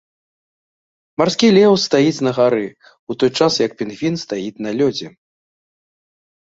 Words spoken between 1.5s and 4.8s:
леў стаіць на гары, у той час як пінгвін стаіць на